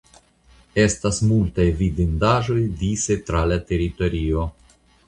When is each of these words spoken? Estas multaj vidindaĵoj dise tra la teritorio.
Estas 0.83 1.19
multaj 1.33 1.67
vidindaĵoj 1.83 2.59
dise 2.83 3.21
tra 3.31 3.47
la 3.53 3.63
teritorio. 3.71 4.53